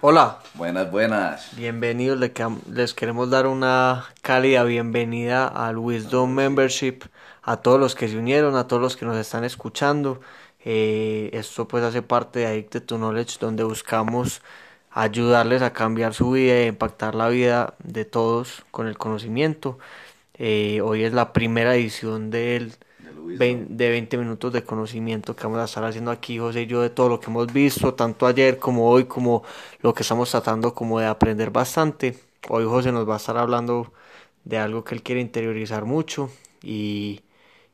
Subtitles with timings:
[0.00, 1.56] Hola, Buenas, buenas.
[1.56, 2.18] bienvenidos.
[2.68, 7.00] Les queremos dar una cálida bienvenida al Wisdom Membership,
[7.42, 10.20] a todos los que se unieron, a todos los que nos están escuchando.
[10.64, 14.42] Eh, esto pues hace parte de Addicted to Knowledge, donde buscamos
[14.90, 19.78] ayudarles a cambiar su vida y impactar la vida de todos con el conocimiento.
[20.34, 22.74] Eh, hoy es la primera edición del
[23.26, 26.90] de 20 minutos de conocimiento que vamos a estar haciendo aquí José y yo de
[26.90, 29.42] todo lo que hemos visto, tanto ayer como hoy, como
[29.80, 32.18] lo que estamos tratando como de aprender bastante.
[32.48, 33.92] Hoy José nos va a estar hablando
[34.44, 36.30] de algo que él quiere interiorizar mucho
[36.62, 37.22] y,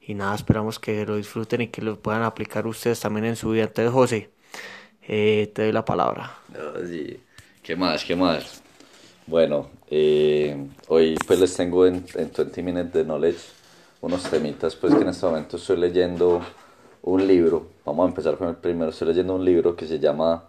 [0.01, 3.51] y nada, esperamos que lo disfruten y que lo puedan aplicar ustedes también en su
[3.51, 3.65] vida.
[3.65, 4.30] Entonces José,
[5.02, 6.38] eh, te doy la palabra.
[6.55, 7.19] Ah, sí.
[7.62, 8.05] ¿Qué más?
[8.05, 8.62] ¿Qué más?
[9.27, 10.57] Bueno, eh,
[10.88, 13.59] hoy pues les tengo en, en 20 Minutes de Knowledge
[14.00, 16.40] unos temitas pues que en este momento estoy leyendo
[17.02, 17.66] un libro.
[17.84, 18.90] Vamos a empezar con el primero.
[18.90, 20.45] Estoy leyendo un libro que se llama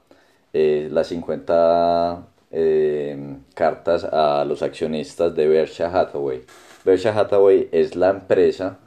[0.53, 6.43] eh, Las 50 eh, cartas a los accionistas de Berkshire Hathaway.
[6.83, 8.79] Berkshire Hathaway es la empresa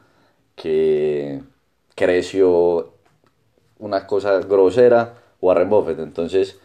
[0.57, 1.43] que
[1.95, 2.93] creció
[3.79, 5.99] una cosa grosera Warren Buffett.
[5.99, 6.59] Entonces,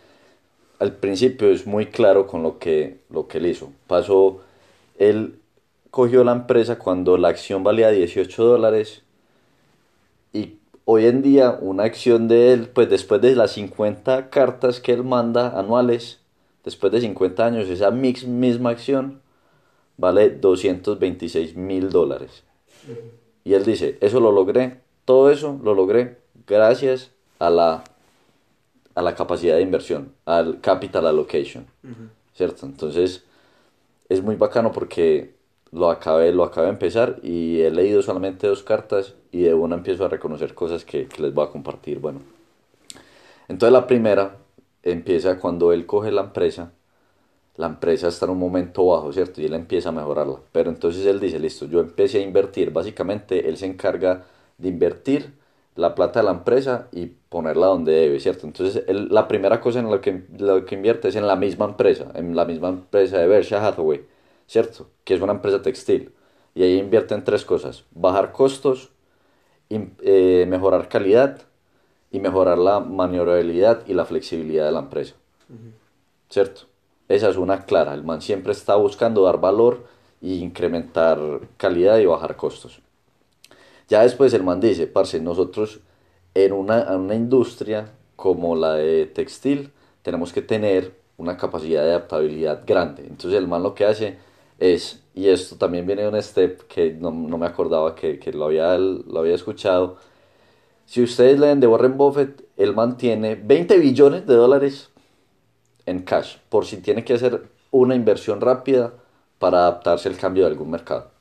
[0.80, 3.72] al principio es muy claro con lo que, lo que él hizo.
[3.88, 4.42] Pasó,
[4.98, 5.39] él
[5.92, 9.04] cogió la empresa cuando la acción valía 18 dólares
[10.34, 14.94] y hoy en día una acción de él, pues después de las 50 cartas que
[14.94, 16.20] él manda anuales,
[16.64, 19.22] después de 50 años, esa mix, misma acción
[19.98, 22.44] vale 226 mil dólares.
[23.44, 27.84] Y él dice, eso lo logré, todo eso lo logré gracias a la,
[28.96, 31.66] a la capacidad de inversión, al capital allocation,
[32.34, 32.66] ¿cierto?
[32.66, 33.24] Entonces,
[34.08, 35.39] es muy bacano porque
[35.72, 39.76] lo acabé, lo acabé de empezar y he leído solamente dos cartas y de una
[39.76, 42.00] empiezo a reconocer cosas que, les voy a compartir.
[42.00, 42.22] Bueno,
[43.48, 44.38] entonces la primera
[44.84, 46.72] empieza cuando él coge la empresa,
[47.58, 49.42] la empresa está en un momento bajo, ¿cierto?
[49.42, 50.38] Y él empieza a mejorarla.
[50.52, 52.72] Pero entonces él dice, listo, yo empecé a invertir.
[52.72, 54.24] Básicamente él se encarga
[54.58, 55.34] de invertir
[55.76, 58.48] la plata de la empresa y ponerla donde debe, ¿cierto?
[58.48, 62.08] Entonces la primera cosa en la que, lo que invierte es en la misma empresa,
[62.16, 64.02] en la misma empresa de Berkshire Hathaway,
[64.50, 64.90] ¿cierto?
[65.04, 66.12] Que es una empresa textil.
[66.56, 67.86] Y ahí invierte en tres cosas.
[67.92, 68.90] Bajar costos,
[69.70, 71.44] eh, mejorar calidad
[72.12, 75.14] y mejorar la maniobrabilidad y la flexibilidad de la empresa.
[76.30, 76.62] ¿Cierto?
[77.08, 77.94] Esa es una clara.
[77.94, 79.86] El man siempre está buscando dar valor
[80.20, 81.20] y incrementar
[81.58, 82.82] calidad y bajar costos.
[83.88, 85.80] Ya después el man dice, parce, nosotros
[86.34, 89.72] en una, en una industria como la de textil
[90.02, 93.04] tenemos que tener una capacidad de adaptabilidad grande.
[93.04, 94.18] Entonces el man lo que hace
[94.60, 98.32] es, y esto también viene de un step que no, no me acordaba que, que
[98.32, 99.98] lo, había, lo había escuchado,
[100.86, 104.90] si ustedes leen de Warren Buffett, él mantiene 20 billones de dólares
[105.86, 108.94] en cash por si tiene que hacer una inversión rápida
[109.38, 111.12] para adaptarse al cambio de algún mercado.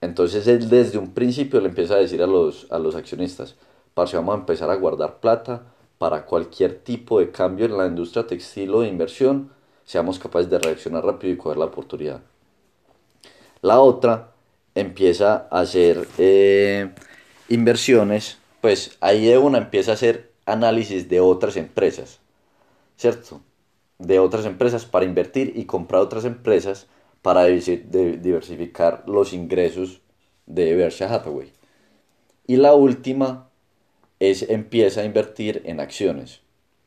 [0.00, 3.56] Entonces él desde un principio le empieza a decir a los, a los accionistas,
[3.92, 5.62] parce, vamos a empezar a guardar plata
[5.98, 9.50] para cualquier tipo de cambio en la industria textil o de inversión,
[9.84, 12.22] seamos capaces de reaccionar rápido y coger la oportunidad.
[13.62, 14.32] La otra
[14.74, 16.90] empieza a hacer eh,
[17.48, 22.20] inversiones, pues ahí de una empieza a hacer análisis de otras empresas,
[22.96, 23.40] ¿cierto?
[23.98, 26.86] De otras empresas para invertir y comprar otras empresas
[27.22, 30.00] para diversificar los ingresos
[30.46, 31.52] de Berkshire Hathaway.
[32.46, 33.48] Y la última
[34.20, 36.40] es empieza a invertir en acciones,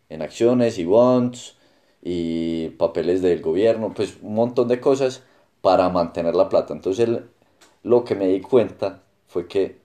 [0.09, 1.55] en acciones y bonds
[2.01, 5.23] y papeles del gobierno, pues un montón de cosas
[5.63, 6.73] para mantener la plata.
[6.75, 7.25] Entonces él-
[7.83, 9.81] lo que me di cuenta fue que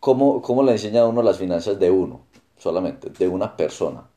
[0.00, 2.22] cómo, cómo le enseña a uno las finanzas de uno,
[2.56, 4.08] solamente, de una persona,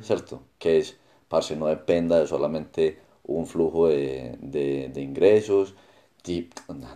[0.00, 0.42] ¿cierto?
[0.58, 5.74] Que es, parce, no dependa de solamente un flujo de, de- de ingresos,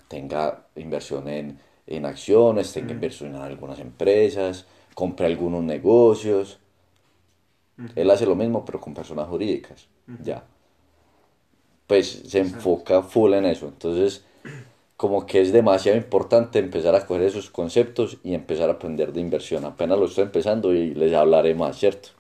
[0.08, 6.58] tenga inversión en, en acciones, tenga inversión en algunas empresas, compre algunos negocios.
[7.94, 9.87] Él hace lo mismo, pero con personas jurídicas,
[10.19, 10.44] ya.
[11.90, 13.66] Pues se enfoca full en eso.
[13.66, 14.25] Entonces,
[14.96, 19.20] como que es demasiado importante empezar a coger esos conceptos y empezar a aprender de
[19.20, 19.64] inversión.
[19.64, 22.10] Apenas lo estoy empezando y les hablaré más, ¿cierto?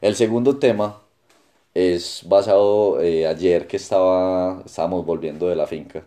[0.00, 1.00] El segundo tema
[1.74, 6.04] es basado eh, ayer que estaba, estábamos volviendo de la finca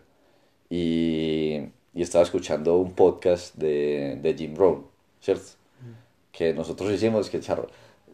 [0.70, 1.58] y,
[1.92, 4.86] y estaba escuchando un podcast de, de Jim Rohn,
[5.20, 5.50] ¿cierto?
[6.32, 7.68] Que nosotros hicimos, que charro,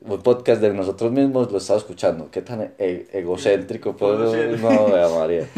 [0.06, 2.30] un podcast de nosotros mismos lo estaba escuchando.
[2.30, 4.30] Qué tan e- egocéntrico puedo.
[4.58, 5.48] No, vea María.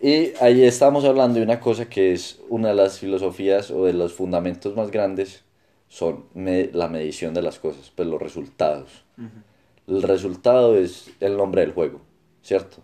[0.00, 3.92] Y ahí estábamos hablando de una cosa que es una de las filosofías o de
[3.94, 5.42] los fundamentos más grandes
[5.88, 9.04] son me- la medición de las cosas, pues los resultados.
[9.88, 12.00] el resultado es el nombre del juego,
[12.42, 12.78] ¿cierto?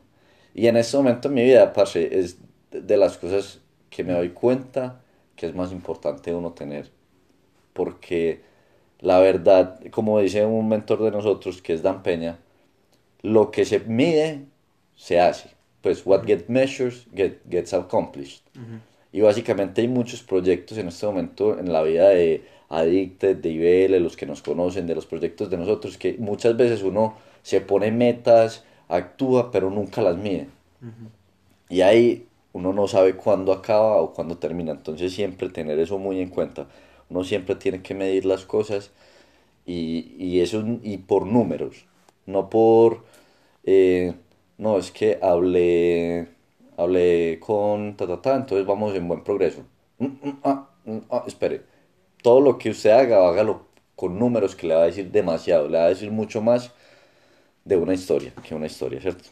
[0.54, 2.36] Y en este momento en mi vida, parce, es
[2.70, 3.58] de las cosas
[3.90, 5.00] que me doy cuenta
[5.36, 6.90] que es más importante uno tener.
[7.72, 8.40] Porque
[9.02, 12.38] la verdad, como dice un mentor de nosotros, que es Dan Peña,
[13.20, 14.44] lo que se mide,
[14.96, 15.50] se hace.
[15.82, 18.42] Pues what gets measured get, gets accomplished.
[19.12, 24.02] Y básicamente hay muchos proyectos en este momento en la vida de Addicted, de IBL,
[24.02, 27.90] los que nos conocen, de los proyectos de nosotros, que muchas veces uno se pone
[27.90, 30.46] metas, actúa, pero nunca las mide.
[31.68, 34.72] Y ahí uno no sabe cuándo acaba o cuándo termina.
[34.72, 36.68] Entonces siempre tener eso muy en cuenta.
[37.12, 38.90] Uno siempre tiene que medir las cosas
[39.66, 41.84] y, y eso y por números,
[42.26, 43.04] no por...
[43.64, 44.14] Eh,
[44.58, 46.28] no, es que hablé,
[46.78, 48.04] hablé con ta,
[48.36, 49.62] entonces vamos en buen progreso.
[49.98, 51.62] Mm, mm, ah, mm, ah, espere,
[52.22, 55.78] todo lo que usted haga, hágalo con números que le va a decir demasiado, le
[55.78, 56.72] va a decir mucho más
[57.64, 59.28] de una historia que una historia, ¿cierto?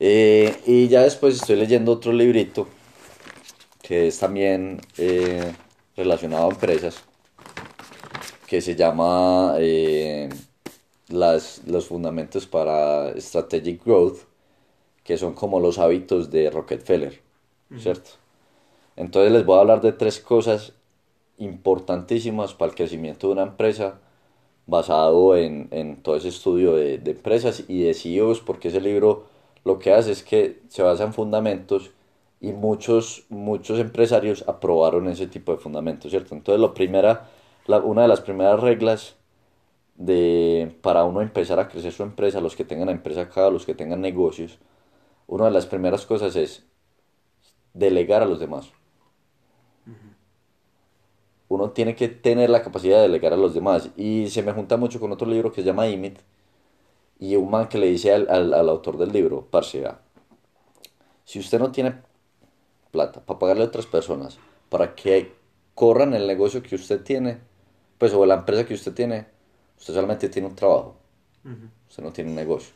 [0.00, 2.68] Eh, y ya después estoy leyendo otro librito
[3.82, 5.52] que es también eh,
[5.98, 7.02] relacionado a empresas,
[8.46, 10.28] que se llama eh,
[11.08, 14.20] las, los fundamentos para Strategic Growth,
[15.02, 17.20] que son como los hábitos de Rockefeller,
[17.78, 18.10] ¿cierto?
[18.94, 20.72] Entonces les voy a hablar de tres cosas
[21.36, 23.98] importantísimas para el crecimiento de una empresa
[24.66, 29.26] basado en, en todo ese estudio de, de, empresas y de CEOs, porque ese libro
[29.64, 31.90] lo que hace es que se basa en fundamentos
[32.40, 36.34] y muchos, muchos empresarios aprobaron ese tipo de fundamentos, ¿cierto?
[36.34, 37.28] Entonces, lo primera,
[37.66, 39.16] la, una de las primeras reglas
[39.96, 43.74] de, para uno empezar a crecer su empresa, los que tengan empresa acá, los que
[43.74, 44.58] tengan negocios,
[45.26, 46.64] una de las primeras cosas es
[47.74, 48.70] delegar a los demás.
[51.48, 53.90] Uno tiene que tener la capacidad de delegar a los demás.
[53.96, 56.18] Y se me junta mucho con otro libro que se llama Imit.
[57.18, 59.84] Y un man que le dice al, al, al autor del libro, parce,
[61.24, 61.94] si usted no tiene
[62.90, 64.38] plata para pagarle a otras personas
[64.68, 65.32] para que
[65.74, 67.38] corran el negocio que usted tiene,
[67.98, 69.26] pues o la empresa que usted tiene,
[69.78, 70.96] usted solamente tiene un trabajo,
[71.44, 71.70] uh -huh.
[71.88, 72.72] usted no tiene un negocio.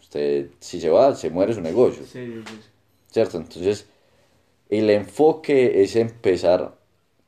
[0.00, 2.02] Usted, si se va, se muere su negocio.
[2.04, 2.60] Sí, sí, sí.
[3.10, 3.38] ¿Cierto?
[3.38, 3.86] Entonces,
[4.68, 6.74] el enfoque es empezar,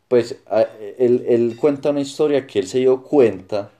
[0.08, 0.62] pues, a,
[0.98, 3.70] él, él, cuenta una historia que él se dio cuenta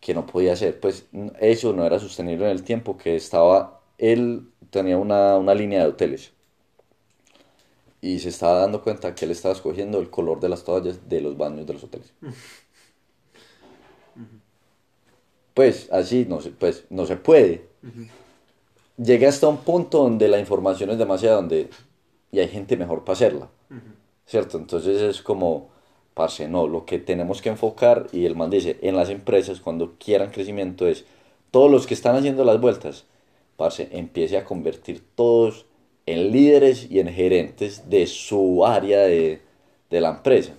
[0.00, 1.06] que no podía hacer, pues
[1.40, 5.88] eso no era sostenible en el tiempo, que estaba, él tenía una, una línea de
[5.88, 6.33] hoteles
[8.04, 11.22] y se estaba dando cuenta que él estaba escogiendo el color de las toallas de
[11.22, 12.12] los baños de los hoteles.
[15.54, 17.66] Pues así no se, pues, no se puede.
[18.98, 21.70] Llega hasta un punto donde la información es demasiada, donde
[22.30, 23.48] y hay gente mejor para hacerla.
[24.26, 24.58] ¿Cierto?
[24.58, 25.70] Entonces es como,
[26.12, 29.94] parce, no, lo que tenemos que enfocar, y el man dice, en las empresas, cuando
[29.98, 31.06] quieran crecimiento, es
[31.50, 33.06] todos los que están haciendo las vueltas,
[33.56, 35.64] parce, empiece a convertir todos
[36.06, 39.42] en líderes y en gerentes de su área de,
[39.90, 40.54] de la empresa,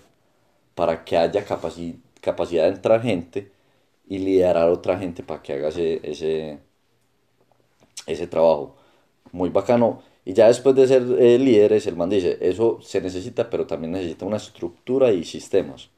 [0.75, 3.51] para que haya capaci capacidad de entrar gente
[4.07, 6.59] y liderar a otra gente para que haga ese, ese,
[8.07, 8.75] ese trabajo.
[9.31, 10.01] Muy bacano.
[10.25, 13.93] Y ya después de ser eh, líderes, el man dice, eso se necesita, pero también
[13.93, 15.89] necesita una estructura y sistemas.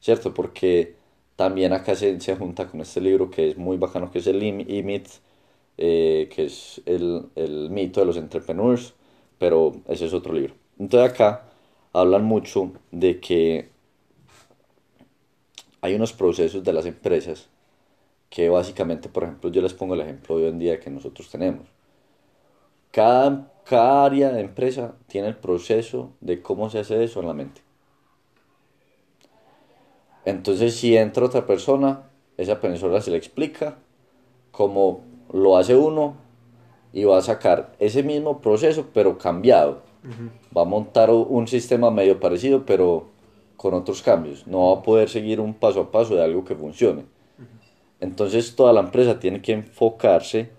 [0.00, 0.34] ¿Cierto?
[0.34, 0.96] Porque
[1.36, 4.42] también acá se, se junta con este libro que es muy bacano, que es el
[4.42, 5.08] IMIT,
[5.78, 8.94] eh, que es el, el, mito de los entrepreneurs,
[9.38, 10.54] pero ese es otro libro.
[10.78, 11.48] Entonces acá
[11.92, 13.70] hablan mucho de que
[15.80, 17.48] hay unos procesos de las empresas
[18.30, 21.28] que básicamente, por ejemplo, yo les pongo el ejemplo de hoy en día que nosotros
[21.28, 21.66] tenemos.
[22.90, 27.34] Cada, cada área de empresa tiene el proceso de cómo se hace eso en la
[27.34, 27.60] mente.
[30.24, 33.76] Entonces, si entra otra persona, esa persona se le explica
[34.50, 36.16] cómo lo hace uno
[36.92, 39.82] y va a sacar ese mismo proceso pero cambiado.
[40.04, 40.56] Uh -huh.
[40.56, 43.06] Va a montar un sistema medio parecido pero
[43.56, 44.46] con otros cambios.
[44.46, 47.02] No va a poder seguir un paso a paso de algo que funcione.
[47.02, 47.46] Uh -huh.
[48.00, 50.50] Entonces toda la empresa tiene que enfocarse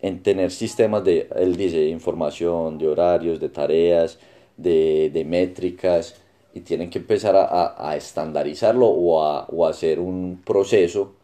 [0.00, 4.18] en tener sistemas de, él dice, de información, de horarios, de tareas,
[4.56, 6.14] de, de métricas
[6.54, 11.14] y tienen que empezar a, a, a estandarizarlo o a, o a hacer un proceso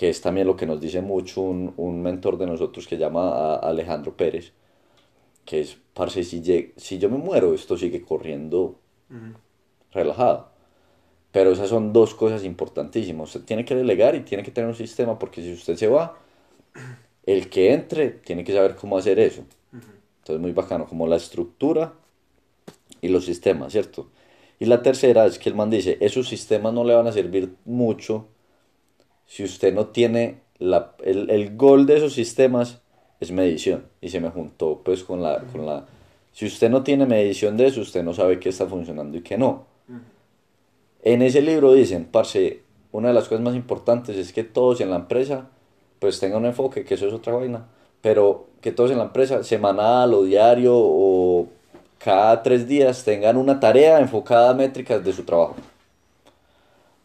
[0.00, 3.32] que es también lo que nos dice mucho un, un mentor de nosotros que llama
[3.32, 4.54] a Alejandro Pérez,
[5.44, 6.42] que es, parce, si,
[6.74, 8.80] si yo me muero, esto sigue corriendo
[9.10, 9.34] uh -huh.
[9.92, 10.48] relajado.
[11.32, 13.28] Pero esas son dos cosas importantísimas.
[13.28, 16.16] Usted tiene que delegar y tiene que tener un sistema, porque si usted se va,
[17.26, 19.42] el que entre tiene que saber cómo hacer eso.
[19.42, 20.00] Uh -huh.
[20.20, 21.92] Entonces, muy bacano, como la estructura
[23.02, 24.08] y los sistemas, ¿cierto?
[24.58, 27.54] Y la tercera es que el man dice, esos sistemas no le van a servir
[27.66, 28.28] mucho
[29.30, 32.80] si usted no tiene la, el, el gol de esos sistemas
[33.20, 33.84] es medición.
[34.00, 35.86] Y se me juntó pues con la, con la
[36.32, 39.38] si usted no tiene medición de eso usted no sabe qué está funcionando y qué
[39.38, 39.66] no.
[41.02, 44.90] En ese libro dicen parce una de las cosas más importantes es que todos en
[44.90, 45.48] la empresa
[46.00, 47.68] pues tengan un enfoque que eso es otra vaina.
[48.00, 51.46] Pero que todos en la empresa semanal o diario o
[51.98, 55.54] cada tres días tengan una tarea enfocada a métricas de su trabajo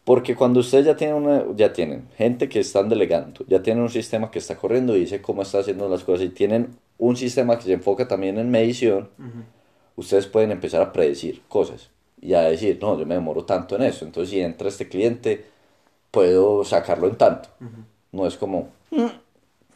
[0.06, 3.90] porque cuando ustedes ya tienen, una, ya tienen gente que están delegando, ya tienen un
[3.90, 7.56] sistema que está corriendo y dice cómo está haciendo las cosas y tienen un sistema
[7.58, 9.08] que se enfoca también en medición,
[9.96, 13.82] ustedes pueden empezar a predecir cosas y a decir, no, yo me demoro tanto en
[13.82, 15.44] eso, entonces si entra este cliente,
[16.12, 17.48] puedo sacarlo en tanto.
[18.12, 19.06] No es como, mm,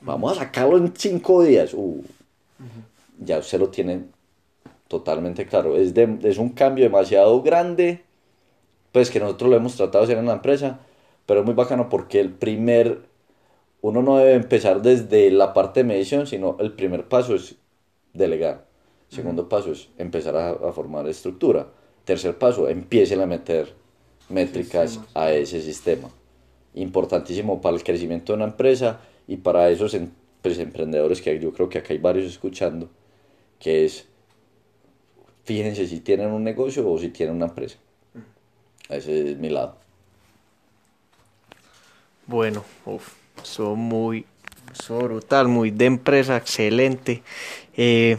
[0.02, 1.74] vamos a sacarlo en cinco días.
[1.74, 2.04] Uh,
[3.18, 4.04] ya usted lo tiene
[4.86, 5.76] totalmente claro.
[5.76, 8.04] Es, de, es un cambio demasiado grande
[8.92, 10.80] pues que nosotros lo hemos tratado de hacer en la empresa,
[11.26, 13.02] pero es muy bacano porque el primer,
[13.82, 17.56] uno no debe empezar desde la parte de medición, sino el primer paso es
[18.12, 18.66] delegar.
[19.08, 21.68] Segundo paso es empezar a, formar estructura.
[22.04, 23.74] Tercer paso, empiece a meter
[24.28, 26.08] métricas a ese sistema.
[26.74, 29.96] Importantísimo para el crecimiento de una empresa y para esos
[30.42, 32.88] pues, emprendedores que yo creo que acá hay varios escuchando,
[33.58, 34.06] que es,
[35.44, 37.78] fíjense si tienen un negocio o si tienen una empresa.
[38.90, 39.76] Ese es mi lado.
[42.26, 44.26] Bueno, uf, son muy,
[44.72, 47.22] son brutal, muy de empresa, excelente.
[47.76, 48.18] Eh,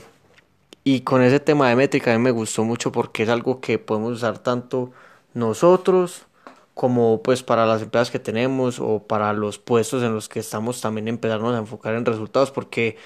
[0.84, 3.78] y con ese tema de métrica a mí me gustó mucho porque es algo que
[3.78, 4.92] podemos usar tanto
[5.34, 6.26] nosotros
[6.74, 10.82] como pues para las empresas que tenemos o para los puestos en los que estamos
[10.82, 12.98] también empezarnos a enfocar en resultados porque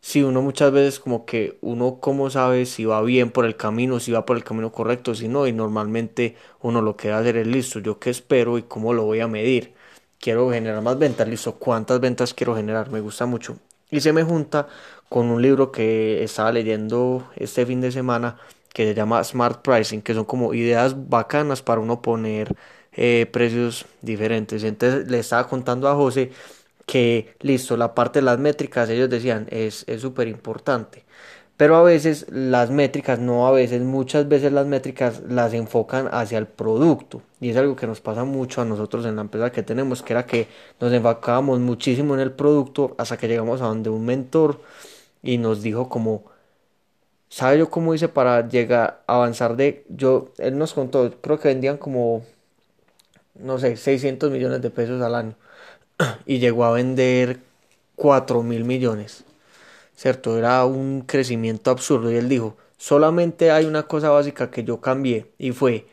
[0.00, 4.00] si uno muchas veces como que uno cómo sabe si va bien por el camino,
[4.00, 7.20] si va por el camino correcto, si no, y normalmente uno lo que va a
[7.20, 9.74] hacer es listo, yo qué espero y cómo lo voy a medir.
[10.18, 13.56] Quiero generar más ventas, listo, cuántas ventas quiero generar, me gusta mucho.
[13.90, 14.68] Y se me junta
[15.08, 18.38] con un libro que estaba leyendo este fin de semana
[18.72, 22.54] que se llama Smart Pricing, que son como ideas bacanas para uno poner
[22.92, 24.62] eh, precios diferentes.
[24.64, 26.30] Entonces le estaba contando a José
[26.90, 31.04] que listo, la parte de las métricas, ellos decían, es súper importante.
[31.56, 36.38] Pero a veces las métricas, no a veces, muchas veces las métricas las enfocan hacia
[36.38, 37.22] el producto.
[37.40, 40.14] Y es algo que nos pasa mucho a nosotros en la empresa que tenemos, que
[40.14, 40.48] era que
[40.80, 44.60] nos enfocábamos muchísimo en el producto hasta que llegamos a donde un mentor
[45.22, 46.24] y nos dijo como,
[47.28, 51.48] ¿sabe yo cómo hice para llegar a avanzar de, yo, él nos contó, creo que
[51.48, 52.24] vendían como,
[53.34, 55.36] no sé, 600 millones de pesos al año
[56.26, 57.40] y llegó a vender
[57.96, 59.24] 4 mil millones.
[59.96, 60.38] ¿Cierto?
[60.38, 62.10] Era un crecimiento absurdo.
[62.10, 65.86] Y él dijo, solamente hay una cosa básica que yo cambié y fue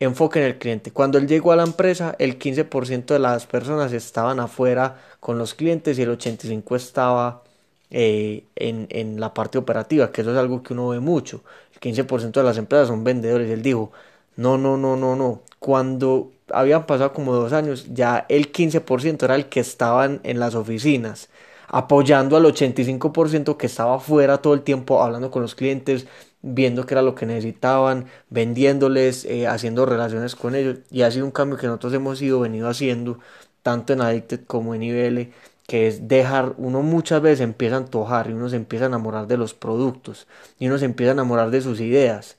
[0.00, 0.90] enfoque en el cliente.
[0.92, 5.54] Cuando él llegó a la empresa, el 15% de las personas estaban afuera con los
[5.54, 7.42] clientes y el 85% estaba
[7.90, 11.42] eh, en, en, la parte operativa, que eso es algo que uno ve mucho.
[11.74, 13.50] El 15% de las empresas son vendedores.
[13.50, 13.92] Él dijo,
[14.36, 15.42] no, no, no, no, no.
[15.58, 20.54] Cuando habían pasado como dos años, ya el 15% era el que estaban en las
[20.54, 21.28] oficinas,
[21.68, 26.06] apoyando al 85% que estaba fuera todo el tiempo, hablando con los clientes,
[26.42, 30.78] viendo qué era lo que necesitaban, vendiéndoles, eh, haciendo relaciones con ellos.
[30.90, 33.18] Y ha sido un cambio que nosotros hemos ido venido haciendo,
[33.62, 35.32] tanto en Addicted como en IBL,
[35.66, 39.26] que es dejar, uno muchas veces empieza a antojar y uno se empieza a enamorar
[39.28, 40.26] de los productos
[40.58, 42.38] y uno se empieza a enamorar de sus ideas,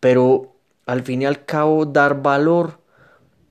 [0.00, 0.54] pero
[0.88, 2.80] al fin y al cabo dar valor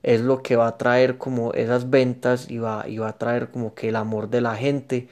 [0.04, 3.52] es lo que va a traer como esas ventas y va, y va a traer
[3.52, 5.08] como que el amor de la gente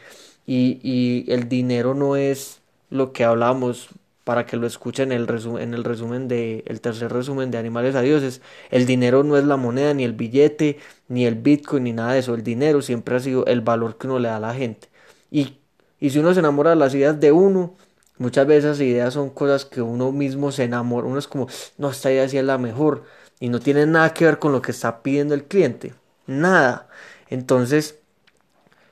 [0.47, 3.89] y, y el dinero no es lo que hablamos
[4.23, 7.59] para que lo escuchen en el resumen, en el resumen de el tercer resumen de
[7.59, 8.41] Animales a Dioses.
[8.71, 12.19] El dinero no es la moneda, ni el billete, ni el bitcoin, ni nada de
[12.19, 12.33] eso.
[12.33, 14.89] El dinero siempre ha sido el valor que uno le da a la gente.
[15.31, 15.59] Y,
[15.99, 17.75] y si uno se enamora de las ideas de uno,
[18.17, 21.07] muchas veces esas ideas son cosas que uno mismo se enamora.
[21.07, 23.03] Uno es como, no, esta idea sí es la mejor
[23.39, 25.93] y no tiene nada que ver con lo que está pidiendo el cliente.
[26.27, 26.87] Nada.
[27.29, 27.99] Entonces,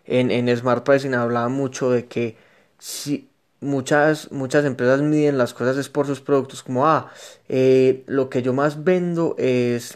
[0.06, 2.38] en, en Smart Pricing hablaba mucho de que
[2.80, 3.30] si
[3.62, 7.12] muchas, muchas empresas miden las cosas es por sus productos, como, ah,
[7.50, 9.96] eh, lo que yo más vendo es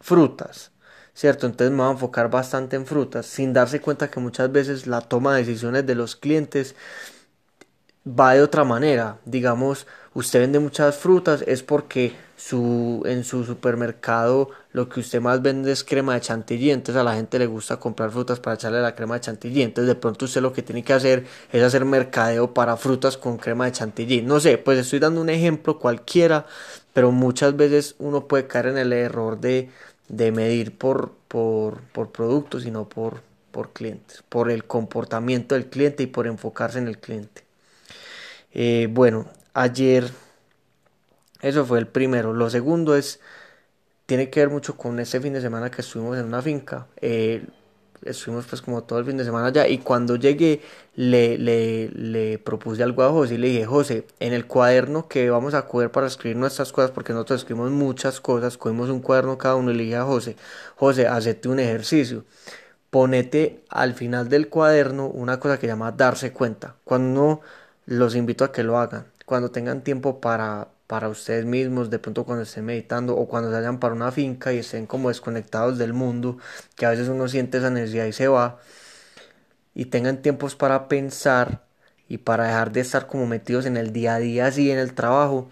[0.00, 0.70] frutas.
[1.14, 1.46] ¿Cierto?
[1.46, 5.02] Entonces me voy a enfocar bastante en frutas, sin darse cuenta que muchas veces la
[5.02, 6.74] toma de decisiones de los clientes
[8.06, 9.18] va de otra manera.
[9.24, 15.42] Digamos, usted vende muchas frutas es porque su, en su supermercado lo que usted más
[15.42, 18.80] vende es crema de chantilly, entonces a la gente le gusta comprar frutas para echarle
[18.82, 21.84] la crema de chantilly, entonces de pronto usted lo que tiene que hacer es hacer
[21.84, 24.22] mercadeo para frutas con crema de chantilly.
[24.22, 26.46] No sé, pues estoy dando un ejemplo cualquiera,
[26.92, 29.70] pero muchas veces uno puede caer en el error de
[30.12, 36.04] de medir por, por, por productos, sino por, por clientes, por el comportamiento del cliente
[36.04, 37.42] y por enfocarse en el cliente.
[38.54, 40.10] Eh, bueno, ayer,
[41.40, 42.32] eso fue el primero.
[42.32, 43.20] Lo segundo es,
[44.06, 46.86] tiene que ver mucho con ese fin de semana que estuvimos en una finca.
[47.00, 47.46] Eh,
[48.04, 50.60] estuvimos pues como todo el fin de semana allá y cuando llegué
[50.96, 55.30] le, le, le propuse algo a José y le dije, José, en el cuaderno que
[55.30, 59.38] vamos a coger para escribir nuestras cosas, porque nosotros escribimos muchas cosas, cogimos un cuaderno
[59.38, 60.36] cada uno y le dije a José,
[60.76, 62.24] José, hacete un ejercicio.
[62.90, 66.76] Ponete al final del cuaderno una cosa que llama darse cuenta.
[66.84, 67.40] Cuando uno
[67.92, 72.24] los invito a que lo hagan, cuando tengan tiempo para, para ustedes mismos, de pronto
[72.24, 76.38] cuando estén meditando o cuando vayan para una finca y estén como desconectados del mundo,
[76.74, 78.58] que a veces uno siente esa necesidad y se va,
[79.74, 81.64] y tengan tiempos para pensar
[82.08, 84.94] y para dejar de estar como metidos en el día a día así en el
[84.94, 85.50] trabajo,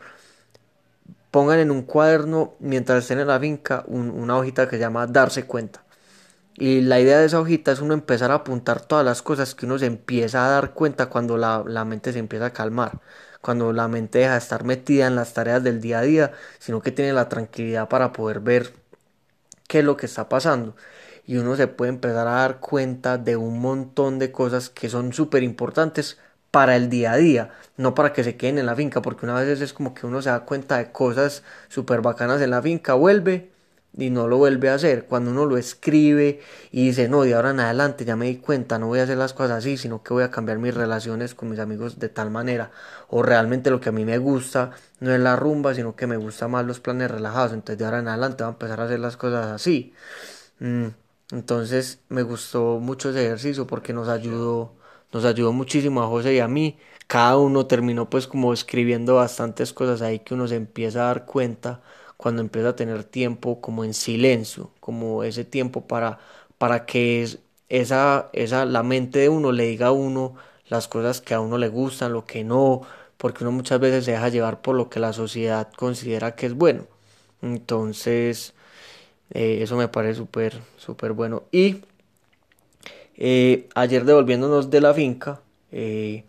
[1.31, 5.45] pongan en un cuaderno mientras estén en la finca una hojita que se llama darse
[5.45, 5.83] cuenta.
[6.61, 9.67] Y la idea de esa hojita es uno empezar a apuntar todas las cosas que
[9.67, 13.01] uno se empieza a dar cuenta cuando la, la mente se empieza a calmar
[13.41, 16.83] cuando la mente deja de estar metida en las tareas del día a día, sino
[16.83, 18.75] que tiene la tranquilidad para poder ver
[19.69, 20.77] qué es lo que está pasando.
[21.27, 25.13] Y uno se puede empezar a dar cuenta de un montón de cosas que son
[25.13, 26.19] súper importantes
[26.51, 29.35] para el día a día, no para que se queden en la finca, porque una
[29.41, 32.95] vez es como que uno se da cuenta de cosas súper bacanas en la finca,
[32.95, 33.50] vuelve
[33.97, 35.07] y no lo vuelve a hacer.
[35.07, 38.79] Cuando uno lo escribe y dice, no, de ahora en adelante ya me di cuenta,
[38.79, 41.51] no voy a hacer las cosas así, sino que voy a cambiar mis relaciones con
[41.51, 42.71] mis amigos de tal manera.
[43.09, 46.17] O realmente lo que a mí me gusta no es la rumba, sino que me
[46.17, 47.53] gustan más los planes relajados.
[47.53, 49.93] Entonces de ahora en adelante voy a empezar a hacer las cosas así.
[50.61, 50.89] Mm,
[51.33, 54.75] entonces me gustó mucho ese ejercicio porque nos ayudó,
[55.13, 56.79] nos ayudó muchísimo a José y a mí.
[57.07, 61.27] Cada uno terminó pues como escribiendo bastantes cosas ahí que uno se empieza a dar
[61.27, 61.83] cuenta
[62.21, 66.19] cuando empieza a tener tiempo como en silencio, como ese tiempo para,
[66.59, 67.27] para que
[67.71, 70.35] esa, esa, la mente de uno le diga a uno
[70.69, 72.83] las cosas que a uno le gustan, lo que no,
[73.17, 76.53] porque uno muchas veces se deja llevar por lo que la sociedad considera que es
[76.55, 76.85] bueno.
[77.41, 78.53] Entonces,
[79.31, 81.45] eh, eso me parece súper, súper bueno.
[81.53, 81.83] Y
[83.17, 85.41] eh, ayer devolviéndonos de la finca,
[85.73, 86.25] eh,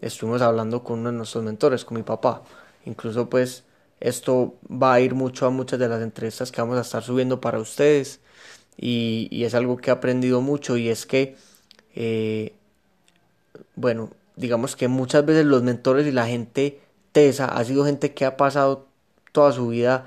[0.00, 2.42] estuvimos hablando con uno de nuestros mentores, con mi papá.
[2.86, 3.64] Incluso pues
[4.00, 7.40] esto va a ir mucho a muchas de las entrevistas que vamos a estar subiendo
[7.40, 8.20] para ustedes
[8.76, 11.36] y, es algo que he aprendido mucho y es que,
[11.94, 12.54] eh,
[13.74, 16.80] bueno, digamos que muchas veces los mentores y la gente
[17.12, 18.86] tesa ha sido gente que ha pasado
[19.32, 20.06] toda su vida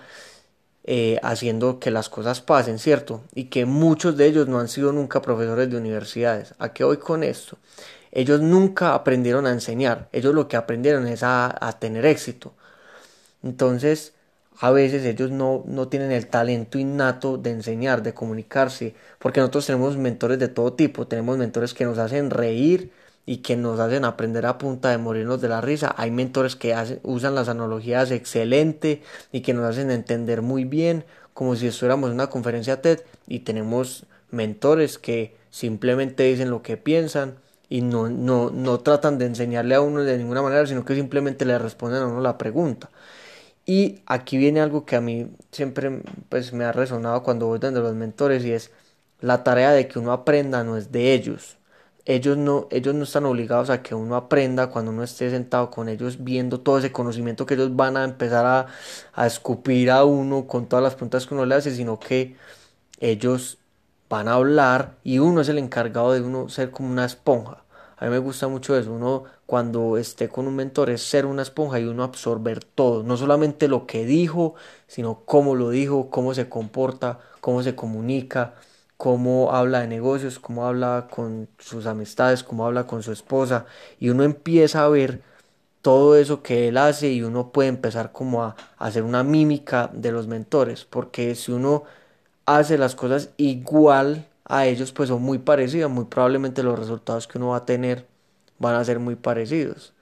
[0.86, 3.24] eh, haciendo que las cosas pasen, ¿cierto?
[3.36, 6.56] Y que muchos de ellos no han sido nunca profesores de universidades.
[6.60, 7.58] ¿A qué voy con esto?
[8.12, 12.54] Ellos nunca aprendieron a enseñar, ellos lo que aprendieron es a tener éxito.
[13.44, 14.14] Entonces,
[14.60, 19.66] a veces ellos no, no tienen el talento innato de enseñar, de comunicarse, porque nosotros
[19.66, 22.92] tenemos mentores de todo tipo, tenemos mentores que nos hacen reír
[23.26, 26.76] y que nos hacen aprender a punta de morirnos de la risa, hay mentores que
[27.04, 29.02] usan las analogías excelente
[29.32, 33.40] y que nos hacen entender muy bien, como si estuviéramos en una conferencia TED, y
[33.40, 37.36] tenemos mentores que simplemente dicen lo que piensan
[37.70, 41.46] y no, no, no tratan de enseñarle a uno de ninguna manera, sino que simplemente
[41.46, 42.90] le responden a uno la pregunta.
[43.66, 47.80] Y aquí viene algo que a mí siempre pues, me ha resonado cuando voy donde
[47.82, 48.72] los mentores y es
[49.20, 51.58] la tarea de que uno aprenda no es de ellos.
[52.06, 55.88] Ellos no, ellos no están obligados a que uno aprenda cuando uno esté sentado con
[55.88, 58.68] ellos viendo todo ese conocimiento que ellos van a empezar a,
[59.14, 62.36] a escupir a uno con todas las preguntas que uno le hace, sino que
[63.00, 63.60] ellos
[64.10, 67.64] van a hablar y uno es el encargado de uno ser como una esponja.
[68.02, 68.92] A mí me gusta mucho eso.
[68.94, 73.04] Uno cuando esté con un mentor es ser una esponja y uno absorber todo.
[73.04, 74.56] No solamente lo que dijo,
[74.88, 78.56] sino cómo lo dijo, cómo se comporta, cómo se comunica,
[78.98, 83.68] cómo habla de negocios, cómo habla con sus amistades, cómo habla con su esposa.
[84.00, 85.22] Y uno empieza a ver
[85.84, 90.12] todo eso que él hace y uno puede empezar como a, hacer una mímica de
[90.12, 90.86] los mentores.
[90.86, 91.84] Porque si uno
[92.48, 97.38] hace las cosas igual a ellos pues son muy parecidos, muy probablemente los resultados que
[97.38, 98.06] uno va a tener
[98.60, 99.94] van a ser muy parecidos.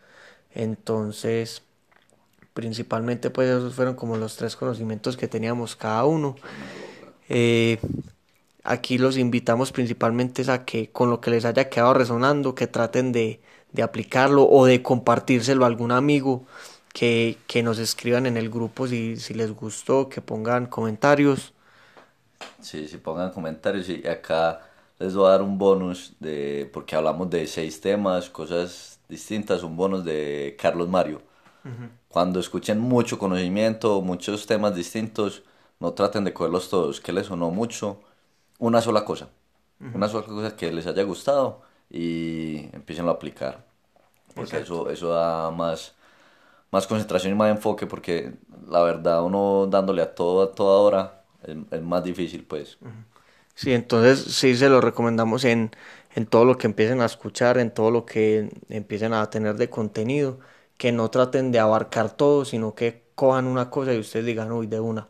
[0.51, 1.61] Entonces,
[2.55, 6.35] principalmente pues esos fueron como los tres conocimientos que teníamos cada uno.
[7.29, 7.77] Eh,
[8.63, 13.11] aquí los invitamos principalmente a que con lo que les haya quedado resonando, que traten
[13.11, 16.43] de, de aplicarlo o de compartírselo a algún amigo,
[16.91, 21.53] que, que nos escriban en el grupo si, si les gustó, que pongan comentarios
[22.61, 24.61] Sí, sí, pongan comentarios y acá
[24.99, 29.75] les voy a dar un bonus de, porque hablamos de seis temas, cosas distintas, un
[29.77, 31.21] bonus de Carlos Mario.
[32.09, 35.43] Cuando escuchen mucho conocimiento, muchos temas distintos,
[35.79, 38.01] no traten de cogerlos todos, que les sonó mucho,
[38.59, 39.29] una sola cosa,
[39.93, 43.65] una sola cosa que les haya gustado y empiecen a aplicar,
[44.35, 45.95] porque eso, eso da más,
[46.71, 48.33] más concentración y más enfoque, porque
[48.67, 52.77] la verdad uno dándole a todo a toda hora es más difícil pues.
[53.55, 55.71] Sí, entonces sí se lo recomendamos en,
[56.15, 59.69] en todo lo que empiecen a escuchar, en todo lo que empiecen a tener de
[59.69, 60.39] contenido,
[60.77, 64.67] que no traten de abarcar todo, sino que cojan una cosa y ustedes digan, uy,
[64.67, 65.09] de una,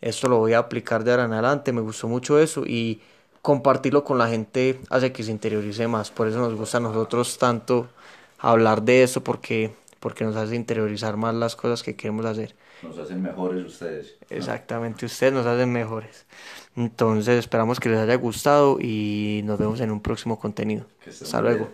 [0.00, 3.00] esto lo voy a aplicar de ahora en adelante, me gustó mucho eso y
[3.42, 7.38] compartirlo con la gente hace que se interiorice más, por eso nos gusta a nosotros
[7.38, 7.88] tanto
[8.38, 12.54] hablar de eso, porque, porque nos hace interiorizar más las cosas que queremos hacer.
[12.86, 14.16] Nos hacen mejores ustedes.
[14.30, 16.26] Exactamente, ustedes nos hacen mejores.
[16.76, 20.86] Entonces esperamos que les haya gustado y nos vemos en un próximo contenido.
[21.06, 21.70] Hasta luego.